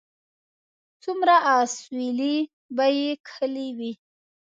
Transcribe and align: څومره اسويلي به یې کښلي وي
څومره 1.03 1.35
اسويلي 1.55 2.35
به 2.75 2.85
یې 2.97 3.09
کښلي 3.25 3.67
وي 3.77 3.91